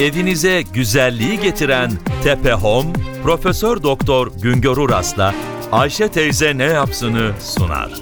Evinize 0.00 0.62
güzelliği 0.62 1.40
getiren 1.40 1.90
Tepe 2.24 2.52
Home, 2.52 2.92
Profesör 3.22 3.82
Doktor 3.82 4.32
Güngör 4.42 4.76
Uras'la 4.76 5.34
Ayşe 5.72 6.08
teyze 6.08 6.58
ne 6.58 6.64
yapsını 6.64 7.32
sunar. 7.40 7.92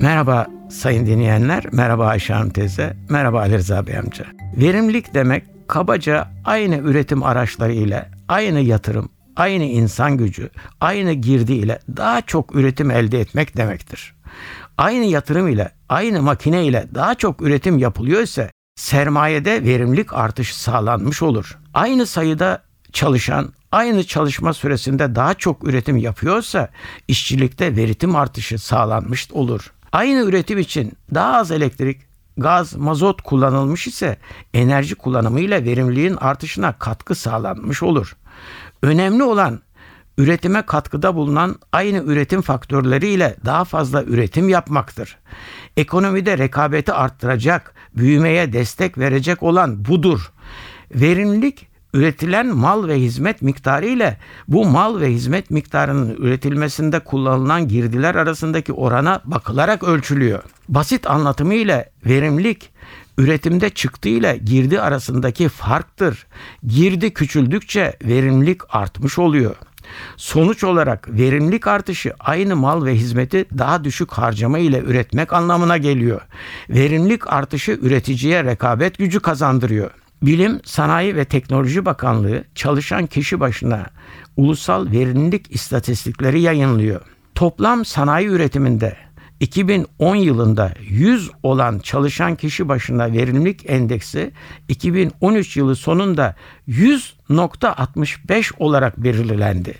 Merhaba 0.00 0.46
sayın 0.70 1.06
dinleyenler, 1.06 1.64
merhaba 1.72 2.06
Ayşe 2.06 2.34
Hanım 2.34 2.50
teyze, 2.50 2.96
merhaba 3.08 3.40
Ali 3.40 3.58
Rıza 3.58 3.86
Bey 3.86 3.98
amca. 3.98 4.26
Verimlilik 4.56 5.14
demek 5.14 5.44
kabaca 5.68 6.28
aynı 6.44 6.76
üretim 6.76 7.22
araçları 7.22 7.72
ile, 7.72 8.08
aynı 8.28 8.60
yatırım, 8.60 9.10
aynı 9.36 9.64
insan 9.64 10.16
gücü, 10.16 10.50
aynı 10.80 11.12
girdi 11.12 11.52
ile 11.52 11.78
daha 11.96 12.20
çok 12.20 12.54
üretim 12.54 12.90
elde 12.90 13.20
etmek 13.20 13.56
demektir. 13.56 14.14
Aynı 14.78 15.04
yatırım 15.04 15.48
ile, 15.48 15.70
aynı 15.88 16.22
makine 16.22 16.66
ile 16.66 16.86
daha 16.94 17.14
çok 17.14 17.42
üretim 17.42 17.78
yapılıyor 17.78 18.22
ise 18.22 18.50
sermayede 18.76 19.64
verimlilik 19.64 20.12
artışı 20.12 20.60
sağlanmış 20.60 21.22
olur. 21.22 21.58
Aynı 21.74 22.06
sayıda 22.06 22.62
çalışan 22.92 23.52
aynı 23.72 24.04
çalışma 24.04 24.54
süresinde 24.54 25.14
daha 25.14 25.34
çok 25.34 25.68
üretim 25.68 25.96
yapıyorsa 25.96 26.68
işçilikte 27.08 27.76
veritim 27.76 28.16
artışı 28.16 28.58
sağlanmış 28.58 29.30
olur. 29.32 29.72
Aynı 29.92 30.24
üretim 30.24 30.58
için 30.58 30.92
daha 31.14 31.36
az 31.36 31.50
elektrik, 31.50 32.00
gaz, 32.36 32.76
mazot 32.76 33.22
kullanılmış 33.22 33.86
ise 33.86 34.16
enerji 34.54 34.94
kullanımıyla 34.94 35.64
verimliliğin 35.64 36.16
artışına 36.16 36.72
katkı 36.72 37.14
sağlanmış 37.14 37.82
olur. 37.82 38.16
Önemli 38.82 39.22
olan 39.22 39.60
üretime 40.18 40.62
katkıda 40.62 41.14
bulunan 41.14 41.56
aynı 41.72 41.98
üretim 41.98 42.42
faktörleriyle 42.42 43.36
daha 43.44 43.64
fazla 43.64 44.04
üretim 44.04 44.48
yapmaktır. 44.48 45.18
Ekonomide 45.76 46.38
rekabeti 46.38 46.92
arttıracak, 46.92 47.74
büyümeye 47.96 48.52
destek 48.52 48.98
verecek 48.98 49.42
olan 49.42 49.84
budur. 49.84 50.32
Verimlilik 50.94 51.70
üretilen 51.94 52.56
mal 52.56 52.88
ve 52.88 52.96
hizmet 52.96 53.42
miktarı 53.42 53.86
ile 53.86 54.18
bu 54.48 54.64
mal 54.64 55.00
ve 55.00 55.10
hizmet 55.10 55.50
miktarının 55.50 56.16
üretilmesinde 56.16 57.00
kullanılan 57.00 57.68
girdiler 57.68 58.14
arasındaki 58.14 58.72
orana 58.72 59.20
bakılarak 59.24 59.82
ölçülüyor. 59.82 60.42
Basit 60.68 61.10
anlatımı 61.10 61.54
ile 61.54 61.90
verimlilik 62.06 62.70
üretimde 63.18 63.70
çıktı 63.70 64.08
ile 64.08 64.40
girdi 64.44 64.80
arasındaki 64.80 65.48
farktır. 65.48 66.26
Girdi 66.66 67.14
küçüldükçe 67.14 67.96
verimlilik 68.04 68.60
artmış 68.74 69.18
oluyor. 69.18 69.56
Sonuç 70.16 70.64
olarak 70.64 71.08
verimlilik 71.08 71.66
artışı 71.66 72.14
aynı 72.20 72.56
mal 72.56 72.84
ve 72.84 72.94
hizmeti 72.94 73.44
daha 73.58 73.84
düşük 73.84 74.12
harcama 74.12 74.58
ile 74.58 74.78
üretmek 74.78 75.32
anlamına 75.32 75.76
geliyor. 75.76 76.20
Verimlilik 76.68 77.32
artışı 77.32 77.78
üreticiye 77.82 78.44
rekabet 78.44 78.98
gücü 78.98 79.20
kazandırıyor. 79.20 79.90
Bilim, 80.22 80.60
Sanayi 80.64 81.16
ve 81.16 81.24
Teknoloji 81.24 81.84
Bakanlığı 81.84 82.44
çalışan 82.54 83.06
kişi 83.06 83.40
başına 83.40 83.86
ulusal 84.36 84.92
verimlilik 84.92 85.54
istatistikleri 85.54 86.40
yayınlıyor. 86.40 87.00
Toplam 87.34 87.84
sanayi 87.84 88.26
üretiminde 88.26 88.96
2010 89.40 90.16
yılında 90.16 90.72
100 90.80 91.30
olan 91.42 91.78
çalışan 91.78 92.36
kişi 92.36 92.68
başına 92.68 93.12
verimlilik 93.12 93.70
endeksi 93.70 94.32
2013 94.68 95.56
yılı 95.56 95.76
sonunda 95.76 96.36
100.65 96.68 98.52
olarak 98.58 98.98
belirlendi. 99.04 99.74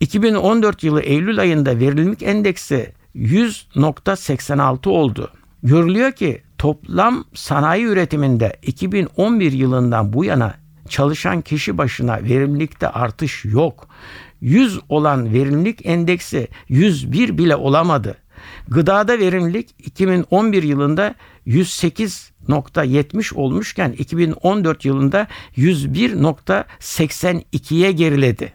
2014 0.00 0.84
yılı 0.84 1.00
Eylül 1.00 1.38
ayında 1.40 1.78
verimlilik 1.78 2.22
endeksi 2.22 2.92
100.86 3.16 4.88
oldu. 4.88 5.30
Görülüyor 5.62 6.12
ki 6.12 6.42
toplam 6.58 7.24
sanayi 7.34 7.84
üretiminde 7.84 8.56
2011 8.62 9.52
yılından 9.52 10.12
bu 10.12 10.24
yana 10.24 10.54
çalışan 10.88 11.40
kişi 11.40 11.78
başına 11.78 12.22
verimlilikte 12.22 12.88
artış 12.88 13.44
yok. 13.44 13.88
100 14.40 14.80
olan 14.88 15.32
verimlilik 15.32 15.86
endeksi 15.86 16.48
101 16.68 17.38
bile 17.38 17.56
olamadı. 17.56 18.16
Gıdada 18.68 19.18
verimlilik 19.18 19.74
2011 19.78 20.62
yılında 20.62 21.14
108.70 21.46 23.34
olmuşken 23.34 23.94
2014 23.98 24.84
yılında 24.84 25.26
101.82'ye 25.56 27.92
geriledi. 27.92 28.52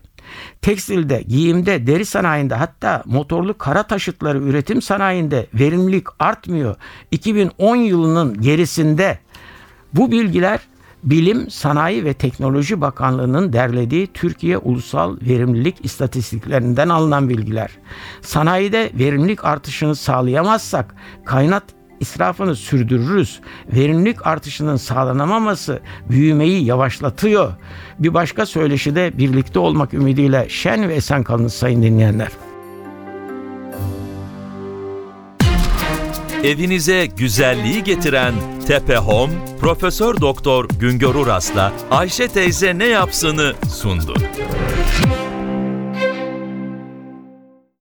Tekstilde, 0.61 1.23
giyimde, 1.27 1.87
deri 1.87 2.05
sanayinde 2.05 2.55
hatta 2.55 3.03
motorlu 3.05 3.57
kara 3.57 3.83
taşıtları 3.83 4.39
üretim 4.39 4.81
sanayinde 4.81 5.47
verimlilik 5.53 6.07
artmıyor. 6.19 6.75
2010 7.11 7.75
yılının 7.75 8.41
gerisinde 8.41 9.19
bu 9.93 10.11
bilgiler 10.11 10.59
Bilim, 11.03 11.49
Sanayi 11.49 12.05
ve 12.05 12.13
Teknoloji 12.13 12.81
Bakanlığı'nın 12.81 13.53
derlediği 13.53 14.07
Türkiye 14.07 14.57
Ulusal 14.57 15.17
Verimlilik 15.21 15.75
İstatistiklerinden 15.83 16.89
alınan 16.89 17.29
bilgiler. 17.29 17.71
Sanayide 18.21 18.91
verimlilik 18.93 19.45
artışını 19.45 19.95
sağlayamazsak 19.95 20.95
kaynat 21.25 21.63
israfını 21.99 22.55
sürdürürüz. 22.55 23.39
Verimlilik 23.73 24.27
artışının 24.27 24.75
sağlanamaması 24.75 25.79
büyümeyi 26.09 26.65
yavaşlatıyor. 26.65 27.53
Bir 27.99 28.13
başka 28.13 28.45
söyleşi 28.45 28.95
de 28.95 29.17
birlikte 29.17 29.59
olmak 29.59 29.93
ümidiyle 29.93 30.45
şen 30.49 30.89
ve 30.89 30.93
esen 30.93 31.23
kalınız 31.23 31.53
sayın 31.53 31.83
dinleyenler. 31.83 32.29
Evinize 36.43 37.05
güzelliği 37.05 37.83
getiren 37.83 38.33
Tepe 38.69 38.97
Home, 38.97 39.33
Profesör 39.59 40.21
Doktor 40.21 40.67
Güngör 40.79 41.15
Uras'la 41.15 41.73
Ayşe 41.91 42.27
teyze 42.27 42.77
ne 42.77 42.85
yapsını 42.85 43.53
sundu. 43.69 44.13